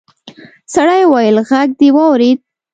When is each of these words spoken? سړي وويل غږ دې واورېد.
سړي 0.73 1.01
وويل 1.11 1.37
غږ 1.49 1.69
دې 1.79 1.89
واورېد. 1.95 2.39